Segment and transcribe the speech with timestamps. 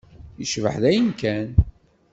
[0.39, 1.47] Yecbeḥ dayen kan.